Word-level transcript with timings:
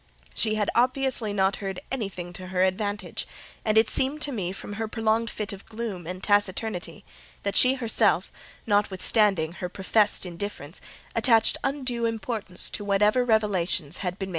She 0.33 0.55
had 0.55 0.71
obviously 0.73 1.31
not 1.31 1.57
heard 1.57 1.79
anything 1.91 2.33
to 2.33 2.47
her 2.47 2.63
advantage: 2.63 3.27
and 3.63 3.77
it 3.77 3.87
seemed 3.87 4.23
to 4.23 4.31
me, 4.31 4.51
from 4.51 4.73
her 4.81 4.87
prolonged 4.87 5.29
fit 5.29 5.53
of 5.53 5.63
gloom 5.67 6.07
and 6.07 6.23
taciturnity, 6.23 7.05
that 7.43 7.55
she 7.55 7.75
herself, 7.75 8.31
notwithstanding 8.65 9.51
her 9.51 9.69
professed 9.69 10.25
indifference, 10.25 10.81
attached 11.15 11.55
undue 11.63 12.07
importance 12.07 12.71
to 12.71 12.83
whatever 12.83 13.23
revelations 13.23 13.97
had 13.97 14.17
been 14.17 14.29
made 14.29 14.29
her. 14.29 14.29